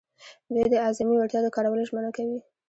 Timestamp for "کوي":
2.17-2.39